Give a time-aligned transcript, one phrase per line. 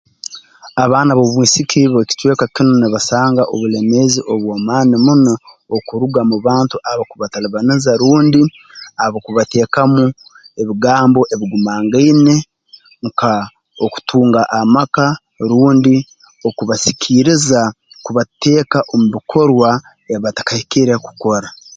[0.83, 5.33] Abaana b'obwisiki b'ekicweka kinu nibasanga obulemeezi obw'amaani muno
[5.75, 8.41] okuruga mu bantu abakubatalibaniza rundi
[9.03, 10.03] abakubateekamu
[10.61, 12.35] ebigambo ebigumangaine
[13.05, 13.35] nka
[13.85, 15.05] okutunga amaka
[15.49, 15.95] rundi
[16.47, 17.61] okubasikiiriza
[18.05, 19.69] kubateeka omu bikorwa
[20.11, 21.49] ebi batakahikire kukora